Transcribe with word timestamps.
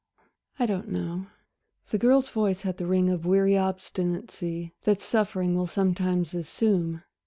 "I 0.57 0.65
don't 0.65 0.89
know." 0.89 1.27
The 1.91 1.99
girl's 1.99 2.31
voice 2.31 2.61
had 2.61 2.77
the 2.77 2.87
ring 2.87 3.11
of 3.11 3.23
weary 3.23 3.55
obstinacy 3.55 4.73
that 4.81 4.99
suffering 4.99 5.53
will 5.53 5.67
sometimes 5.67 6.33
assume. 6.33 7.03